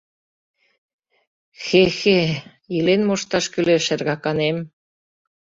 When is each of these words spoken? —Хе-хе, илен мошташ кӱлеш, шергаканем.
—Хе-хе, 1.63 2.21
илен 2.75 3.01
мошташ 3.07 3.45
кӱлеш, 3.53 3.81
шергаканем. 3.87 4.57